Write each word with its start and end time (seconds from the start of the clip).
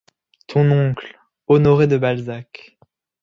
Ton 0.47 0.71
oncle, 0.71 1.19
Honoré 1.47 1.85
De 1.85 1.95
Balzac. 1.95 2.79